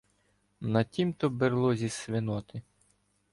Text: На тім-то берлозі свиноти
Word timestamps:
На 0.75 0.83
тім-то 0.83 1.29
берлозі 1.29 1.89
свиноти 1.97 2.61